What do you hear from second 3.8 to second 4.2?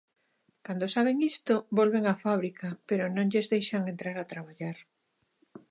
entrar